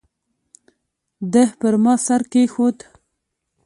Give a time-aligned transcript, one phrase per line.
[1.33, 2.77] ده پر ما سر کېښود.